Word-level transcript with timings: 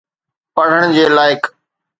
پڙهڻ 0.55 0.85
جي 0.95 1.05
لائق. 1.15 1.41